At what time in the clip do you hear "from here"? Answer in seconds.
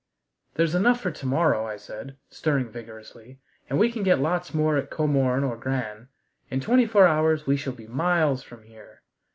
8.41-9.03